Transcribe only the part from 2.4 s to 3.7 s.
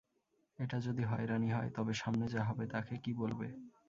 হবে তাকে কী বলবে?